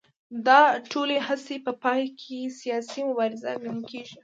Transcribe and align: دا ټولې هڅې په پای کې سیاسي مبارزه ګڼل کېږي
دا 0.47 0.61
ټولې 0.91 1.17
هڅې 1.27 1.55
په 1.65 1.71
پای 1.83 2.03
کې 2.19 2.39
سیاسي 2.59 3.01
مبارزه 3.09 3.49
ګڼل 3.61 3.81
کېږي 3.89 4.15